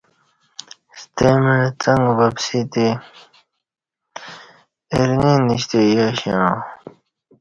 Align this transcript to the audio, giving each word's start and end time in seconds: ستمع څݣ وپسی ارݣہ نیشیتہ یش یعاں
ستمع 1.01 1.59
څݣ 1.81 2.01
وپسی 2.19 2.59
ارݣہ 4.97 5.31
نیشیتہ 5.45 5.79
یش 5.93 6.19
یعاں 6.29 6.55